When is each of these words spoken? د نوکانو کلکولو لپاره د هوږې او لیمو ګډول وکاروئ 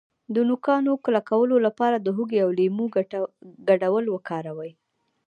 د 0.33 0.35
نوکانو 0.49 0.91
کلکولو 1.05 1.55
لپاره 1.65 1.97
د 1.99 2.07
هوږې 2.15 2.39
او 2.45 2.49
لیمو 2.59 2.85
ګډول 3.67 4.05
وکاروئ 4.09 4.71